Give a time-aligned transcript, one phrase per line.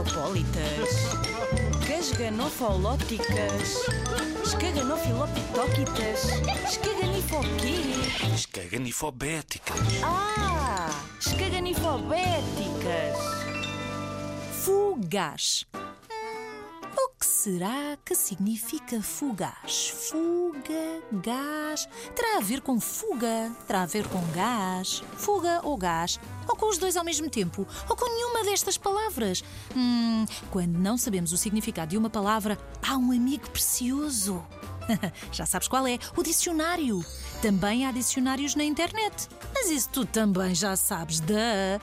[0.00, 0.88] escaganifopólitas,
[1.86, 3.84] casganofolóticas,
[4.42, 6.24] escaganofilopitóquitas,
[6.64, 7.76] escaganifoquê?
[8.34, 9.80] Escaganifobéticas.
[10.02, 10.88] Ah,
[11.20, 13.18] escaganifobéticas.
[14.64, 15.66] Fugaz.
[17.20, 19.90] Que será que significa fugaz?
[19.90, 21.86] Fuga, gás.
[22.16, 26.70] Terá a ver com fuga, terá a ver com gás, fuga ou gás, ou com
[26.70, 29.44] os dois ao mesmo tempo, ou com nenhuma destas palavras.
[29.76, 34.42] Hum, quando não sabemos o significado de uma palavra, há um amigo precioso.
[35.30, 35.98] Já sabes qual é?
[36.16, 37.04] O dicionário.
[37.42, 39.28] Também há dicionários na internet.
[39.62, 41.78] Mas isso tu também já sabes, da.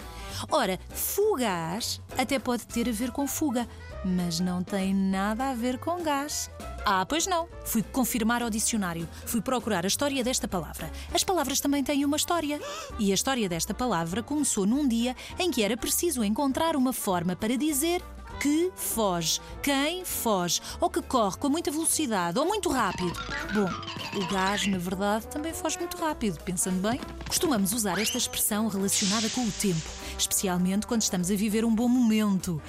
[0.49, 3.67] Ora, fugaz até pode ter a ver com fuga,
[4.03, 6.49] mas não tem nada a ver com gás.
[6.89, 7.49] Ah, pois não.
[7.65, 9.09] Fui confirmar ao dicionário.
[9.25, 10.89] Fui procurar a história desta palavra.
[11.13, 12.61] As palavras também têm uma história.
[12.97, 17.35] E a história desta palavra começou num dia em que era preciso encontrar uma forma
[17.35, 18.01] para dizer
[18.39, 23.19] que foge, quem foge, ou que corre com muita velocidade ou muito rápido.
[23.53, 23.69] Bom,
[24.17, 27.01] o gás, na verdade, também foge muito rápido, pensando bem.
[27.27, 31.89] Costumamos usar esta expressão relacionada com o tempo, especialmente quando estamos a viver um bom
[31.89, 32.61] momento.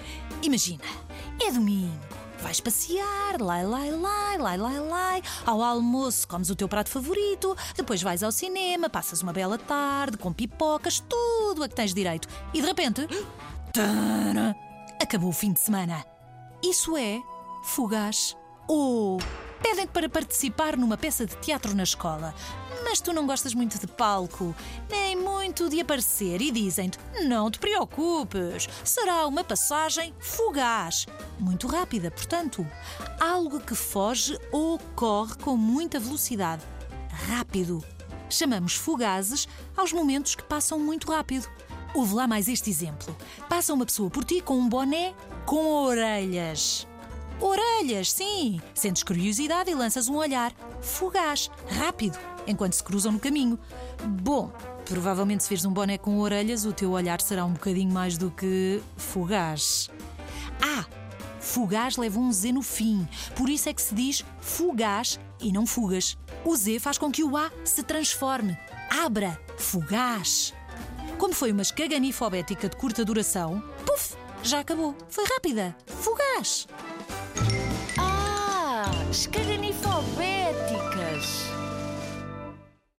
[0.42, 0.82] Imagina,
[1.40, 2.17] é domingo.
[2.40, 5.22] Vais passear, lai, lai, lai, lai, lai, lai.
[5.44, 10.16] Ao almoço comes o teu prato favorito, depois vais ao cinema, passas uma bela tarde
[10.16, 12.28] com pipocas, tudo a que tens direito.
[12.54, 13.06] E de repente.
[15.02, 16.04] Acabou o fim de semana.
[16.62, 17.20] Isso é
[17.62, 18.36] fugaz.
[18.68, 19.18] Ou
[19.62, 22.34] pedem-te para participar numa peça de teatro na escola,
[22.84, 24.54] mas tu não gostas muito de palco,
[24.88, 31.06] nem muito de aparecer, e dizem-te: não te preocupes, será uma passagem fugaz.
[31.38, 32.66] Muito rápida, portanto.
[33.20, 36.62] Algo que foge ou corre com muita velocidade.
[37.28, 37.84] Rápido.
[38.30, 41.48] Chamamos fugazes aos momentos que passam muito rápido.
[41.94, 43.16] Ouve lá mais este exemplo.
[43.48, 45.14] Passa uma pessoa por ti com um boné
[45.46, 46.86] com orelhas.
[47.40, 48.60] Orelhas, sim!
[48.74, 53.58] Sentes curiosidade e lanças um olhar fugaz, rápido, enquanto se cruzam no caminho.
[54.04, 54.50] Bom,
[54.84, 58.30] provavelmente se vires um boné com orelhas, o teu olhar será um bocadinho mais do
[58.30, 59.88] que fugaz.
[60.60, 60.84] Ah!
[61.40, 65.66] Fugaz leva um Z no fim, por isso é que se diz fugaz e não
[65.66, 66.18] fugas.
[66.44, 68.58] O Z faz com que o A se transforme.
[68.90, 70.52] Abra, fugaz.
[71.16, 74.94] Como foi uma escaganifobética de curta duração, puf, já acabou.
[75.08, 76.66] Foi rápida, fugaz.
[79.18, 79.57] Ah, escaganifobéticas.